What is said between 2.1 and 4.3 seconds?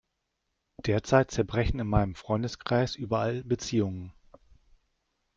Freundeskreis überall Beziehungen.